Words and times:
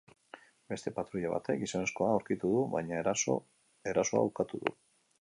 Beste 0.71 0.93
patruila 0.99 1.33
batek 1.33 1.61
gizonezkoa 1.65 2.09
aurkitu 2.15 2.51
du, 2.57 2.65
baina 2.75 3.01
erasoa 3.05 4.29
ukatu 4.33 4.65
du. 4.67 4.79